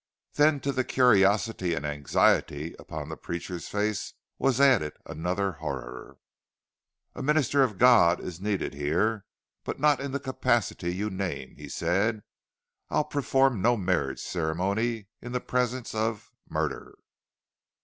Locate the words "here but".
8.73-9.79